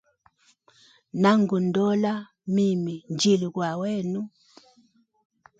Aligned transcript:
Na 1.21 1.31
ngu 1.39 1.57
ndola 1.65 2.13
mimi, 2.53 2.95
njili 3.13 3.47
gwa 3.53 3.69
wenu. 3.81 4.21